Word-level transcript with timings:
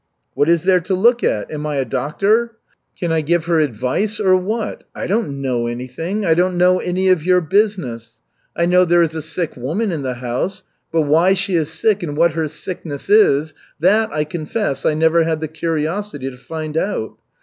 "What 0.33 0.49
is 0.49 0.63
there 0.63 0.79
to 0.79 0.95
look 0.95 1.23
at? 1.23 1.51
Am 1.51 1.67
I 1.67 1.75
a 1.75 1.85
doctor? 1.85 2.53
Can 2.99 3.11
I 3.11 3.21
give 3.21 3.45
her 3.45 3.59
advice, 3.59 4.19
or 4.19 4.35
what? 4.35 4.83
I 4.95 5.05
don't 5.05 5.39
know 5.43 5.67
anything, 5.67 6.25
I 6.25 6.33
don't 6.33 6.57
know 6.57 6.79
any 6.79 7.09
of 7.09 7.23
your 7.23 7.39
business. 7.39 8.19
I 8.57 8.65
know 8.65 8.83
there 8.83 9.03
is 9.03 9.13
a 9.13 9.21
sick 9.21 9.55
woman 9.55 9.91
in 9.91 10.01
the 10.01 10.15
house, 10.15 10.63
but 10.91 11.01
why 11.01 11.35
she 11.35 11.53
is 11.55 11.69
sick 11.69 12.01
and 12.01 12.17
what 12.17 12.31
her 12.31 12.47
sickness 12.47 13.11
is, 13.11 13.53
that, 13.79 14.11
I 14.11 14.23
confess, 14.23 14.87
I 14.87 14.95
never 14.95 15.23
had 15.23 15.39
the 15.39 15.47
curiosity 15.47 16.31
to 16.31 16.35
find 16.37 16.77
out. 16.77 17.13